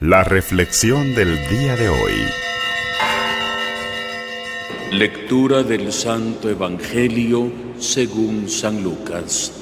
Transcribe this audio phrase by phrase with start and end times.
[0.00, 2.12] La reflexión del día de hoy.
[4.92, 9.52] Lectura del Santo Evangelio según San Lucas.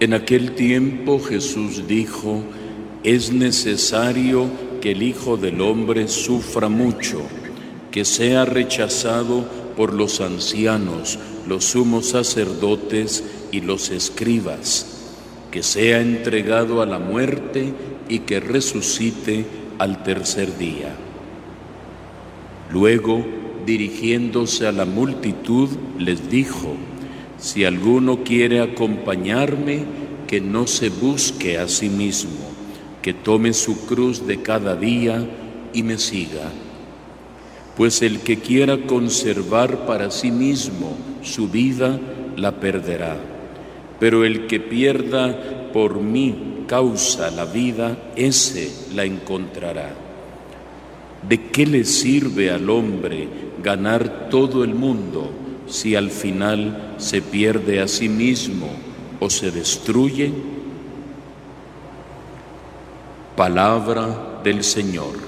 [0.00, 2.42] En aquel tiempo Jesús dijo,
[3.04, 4.48] es necesario
[4.80, 7.20] que el Hijo del Hombre sufra mucho,
[7.90, 9.46] que sea rechazado
[9.76, 13.22] por los ancianos, los sumos sacerdotes
[13.52, 14.95] y los escribas
[15.50, 17.72] que sea entregado a la muerte
[18.08, 19.46] y que resucite
[19.78, 20.94] al tercer día.
[22.70, 23.24] Luego,
[23.64, 25.68] dirigiéndose a la multitud,
[25.98, 26.74] les dijo,
[27.38, 29.84] si alguno quiere acompañarme,
[30.26, 32.50] que no se busque a sí mismo,
[33.00, 35.24] que tome su cruz de cada día
[35.72, 36.50] y me siga.
[37.76, 42.00] Pues el que quiera conservar para sí mismo su vida,
[42.36, 43.35] la perderá
[43.98, 49.94] pero el que pierda por mí causa la vida, ese la encontrará.
[51.26, 53.28] ¿De qué le sirve al hombre
[53.62, 55.30] ganar todo el mundo
[55.66, 58.68] si al final se pierde a sí mismo
[59.18, 60.32] o se destruye?
[63.34, 65.26] Palabra del Señor.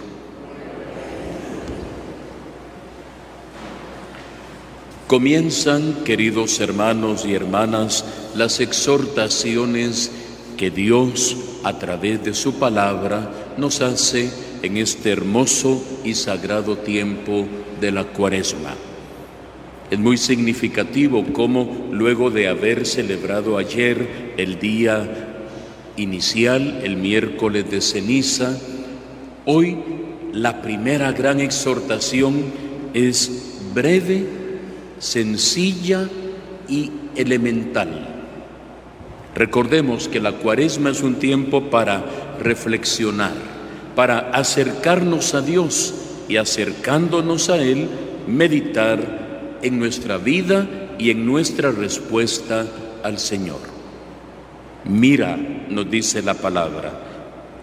[5.09, 8.05] Comienzan, queridos hermanos y hermanas,
[8.39, 10.13] las exhortaciones
[10.57, 14.31] que Dios a través de su palabra nos hace
[14.63, 17.47] en este hermoso y sagrado tiempo
[17.81, 18.75] de la cuaresma.
[19.91, 25.45] Es muy significativo cómo luego de haber celebrado ayer el día
[25.97, 28.57] inicial, el miércoles de ceniza,
[29.47, 29.79] hoy
[30.33, 32.45] la primera gran exhortación
[32.95, 34.27] es breve
[34.99, 36.09] sencilla
[36.69, 38.08] y elemental.
[39.39, 42.05] Recordemos que la cuaresma es un tiempo para
[42.41, 43.35] reflexionar,
[43.95, 45.95] para acercarnos a Dios
[46.29, 47.89] y acercándonos a Él,
[48.27, 50.67] meditar en nuestra vida
[50.99, 52.67] y en nuestra respuesta
[53.05, 53.61] al Señor.
[54.85, 55.39] Mira,
[55.69, 56.93] nos dice la palabra,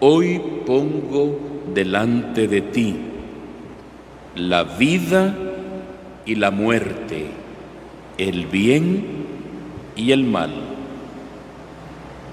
[0.00, 2.96] hoy pongo delante de ti
[4.34, 5.34] la vida
[6.24, 7.26] y la muerte,
[8.16, 9.04] el bien
[9.94, 10.75] y el mal.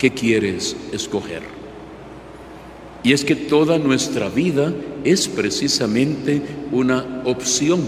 [0.04, 1.44] ¿Qué quieres escoger?
[3.04, 4.74] Y es que toda nuestra vida
[5.06, 6.42] es precisamente
[6.74, 7.80] una opción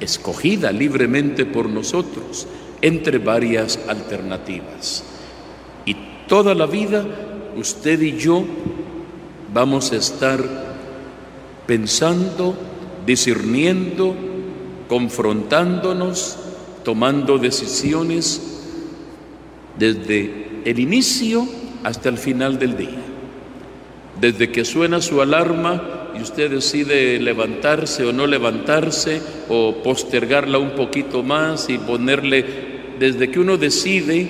[0.00, 2.46] escogida libremente por nosotros
[2.80, 5.04] entre varias alternativas.
[5.84, 5.96] Y
[6.26, 7.04] toda la vida
[7.58, 8.42] usted y yo
[9.52, 10.42] vamos a estar
[11.66, 12.56] pensando,
[13.04, 14.14] discerniendo,
[14.88, 16.38] confrontándonos,
[16.84, 18.40] tomando decisiones
[19.78, 21.46] desde el inicio
[21.82, 23.00] hasta el final del día.
[24.20, 30.70] Desde que suena su alarma y usted decide levantarse o no levantarse o postergarla un
[30.70, 32.44] poquito más y ponerle,
[32.98, 34.28] desde que uno decide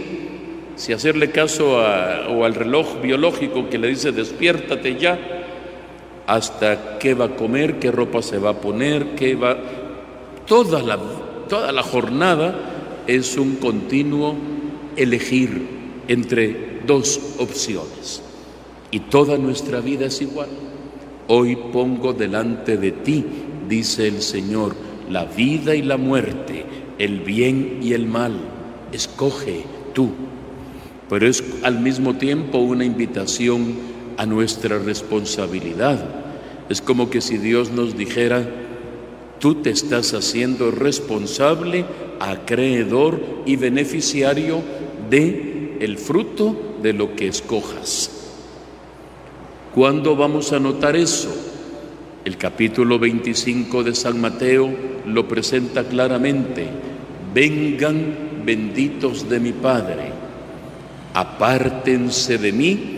[0.77, 1.79] si hacerle caso
[2.29, 5.19] o al reloj biológico que le dice despiértate ya,
[6.27, 9.57] hasta qué va a comer, qué ropa se va a poner, qué va,
[10.47, 10.99] Toda la,
[11.49, 12.55] toda la jornada
[13.07, 14.35] es un continuo
[14.97, 15.78] elegir
[16.09, 18.23] entre dos opciones.
[18.91, 20.49] Y toda nuestra vida es igual.
[21.29, 23.25] Hoy pongo delante de ti,
[23.69, 24.75] dice el Señor,
[25.11, 26.65] la vida y la muerte,
[26.99, 28.33] el bien y el mal.
[28.93, 30.11] Escoge tú.
[31.09, 33.77] Pero es al mismo tiempo una invitación
[34.17, 36.03] a nuestra responsabilidad.
[36.69, 38.47] Es como que si Dios nos dijera,
[39.39, 41.85] Tú te estás haciendo responsable,
[42.19, 44.63] acreedor y beneficiario
[45.09, 48.11] de el fruto de lo que escojas.
[49.75, 51.35] ¿Cuándo vamos a notar eso?
[52.25, 54.71] El capítulo 25 de San Mateo
[55.07, 56.67] lo presenta claramente.
[57.33, 60.13] Vengan benditos de mi Padre,
[61.15, 62.95] apártense de mí.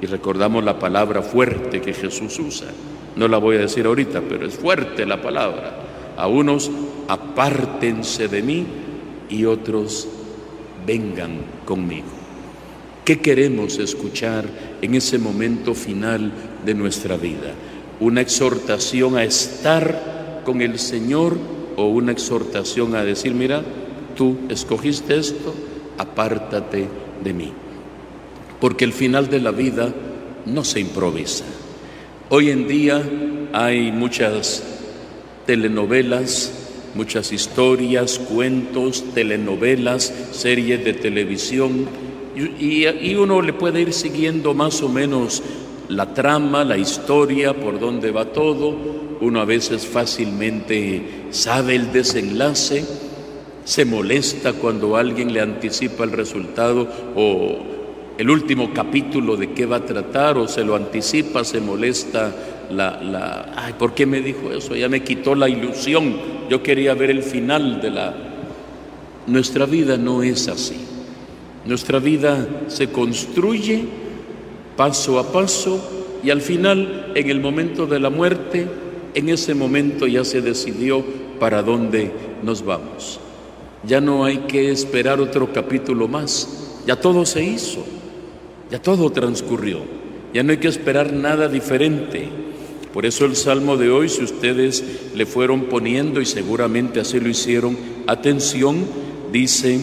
[0.00, 2.68] Y recordamos la palabra fuerte que Jesús usa
[3.16, 5.74] no la voy a decir ahorita, pero es fuerte la palabra.
[6.16, 6.70] A unos
[7.08, 8.66] apártense de mí
[9.28, 10.08] y otros
[10.86, 12.08] vengan conmigo.
[13.04, 14.44] ¿Qué queremos escuchar
[14.80, 16.30] en ese momento final
[16.64, 17.52] de nuestra vida?
[17.98, 21.36] ¿Una exhortación a estar con el Señor
[21.76, 23.62] o una exhortación a decir, mira,
[24.16, 25.52] tú escogiste esto,
[25.98, 26.86] apártate
[27.24, 27.52] de mí?
[28.60, 29.92] Porque el final de la vida
[30.46, 31.44] no se improvisa.
[32.28, 33.02] Hoy en día
[33.52, 34.62] hay muchas
[35.44, 36.61] telenovelas,
[36.94, 41.86] muchas historias, cuentos, telenovelas, series de televisión
[42.34, 45.42] Y, y, uno le puede ir siguiendo más o menos
[45.88, 48.74] la trama, la historia, por dónde va todo.
[49.20, 52.84] Uno a veces fácilmente sabe el desenlace,
[53.64, 57.58] se molesta cuando alguien le anticipa el resultado o
[58.18, 62.34] el último capítulo de qué va a tratar o se lo anticipa, se molesta
[62.70, 64.74] la, la, ay, ¿por qué me dijo eso?
[64.74, 66.16] Ya me quitó la ilusión,
[66.48, 68.14] yo quería ver el final de la...
[69.26, 70.76] Nuestra vida no es así.
[71.64, 73.84] Nuestra vida se construye
[74.76, 75.80] paso a paso
[76.24, 78.66] y al final, en el momento de la muerte,
[79.14, 81.04] en ese momento ya se decidió
[81.38, 82.10] para dónde
[82.42, 83.20] nos vamos.
[83.84, 87.84] Ya no hay que esperar otro capítulo más, ya todo se hizo,
[88.70, 89.80] ya todo transcurrió,
[90.32, 92.28] ya no hay que esperar nada diferente.
[92.92, 94.84] Por eso el salmo de hoy, si ustedes
[95.14, 98.84] le fueron poniendo y seguramente así lo hicieron, atención,
[99.32, 99.80] dice,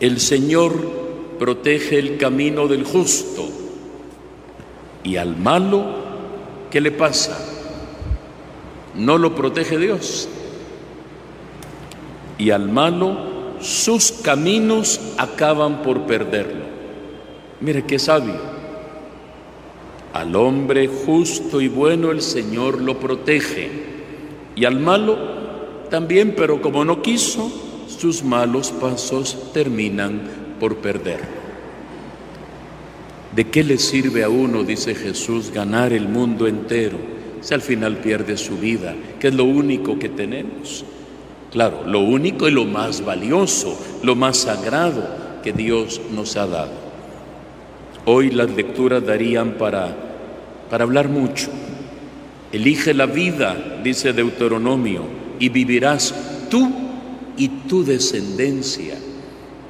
[0.00, 3.48] el Señor protege el camino del justo
[5.04, 5.84] y al malo,
[6.70, 7.38] ¿qué le pasa?
[8.94, 10.28] No lo protege Dios.
[12.38, 13.16] Y al malo,
[13.60, 16.64] sus caminos acaban por perderlo.
[17.60, 18.57] Mire qué sabio.
[20.12, 23.70] Al hombre justo y bueno el Señor lo protege
[24.56, 25.16] y al malo
[25.90, 27.50] también, pero como no quiso,
[27.86, 30.20] sus malos pasos terminan
[30.58, 31.20] por perder.
[33.34, 36.98] ¿De qué le sirve a uno, dice Jesús, ganar el mundo entero
[37.40, 40.84] si al final pierde su vida, que es lo único que tenemos?
[41.52, 45.06] Claro, lo único y lo más valioso, lo más sagrado
[45.42, 46.87] que Dios nos ha dado.
[48.10, 50.08] Hoy las lecturas darían para
[50.70, 51.48] para hablar mucho.
[52.52, 55.04] Elige la vida, dice Deuteronomio,
[55.38, 56.14] y vivirás
[56.50, 56.70] tú
[57.36, 58.98] y tu descendencia,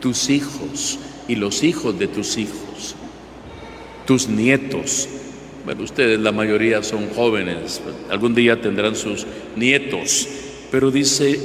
[0.00, 2.94] tus hijos y los hijos de tus hijos,
[4.06, 5.08] tus nietos.
[5.64, 9.26] Bueno, ustedes la mayoría son jóvenes, algún día tendrán sus
[9.56, 10.28] nietos,
[10.70, 11.38] pero dice,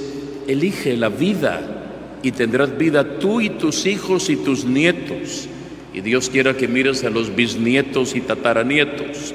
[0.48, 5.50] elige la vida y tendrás vida tú y tus hijos y tus nietos.
[5.94, 9.34] Y Dios quiera que mires a los bisnietos y tataranietos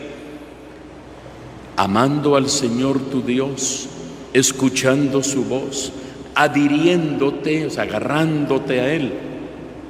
[1.78, 3.88] amando al Señor tu Dios,
[4.32, 5.93] escuchando su voz,
[6.34, 9.12] adhiriéndote, agarrándote a Él.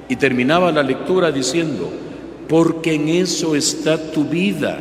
[0.07, 1.91] Y terminaba la lectura diciendo,
[2.47, 4.79] porque en eso está tu vida,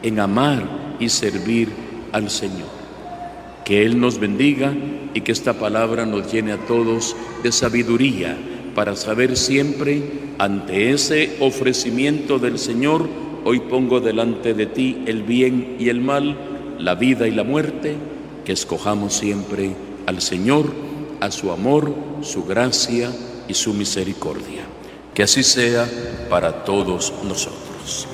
[0.00, 0.62] en amar
[1.00, 1.70] y servir
[2.12, 2.68] al Señor.
[3.64, 4.72] Que Él nos bendiga
[5.12, 8.36] y que esta palabra nos llene a todos de sabiduría
[8.76, 10.02] para saber siempre
[10.38, 13.08] ante ese ofrecimiento del Señor,
[13.48, 16.36] Hoy pongo delante de ti el bien y el mal,
[16.80, 17.94] la vida y la muerte,
[18.44, 19.70] que escojamos siempre
[20.04, 20.66] al Señor,
[21.20, 23.12] a su amor, su gracia
[23.46, 24.64] y su misericordia.
[25.14, 25.88] Que así sea
[26.28, 28.08] para todos nosotros.